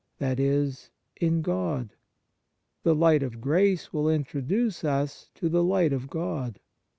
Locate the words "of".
3.21-3.39, 5.93-6.09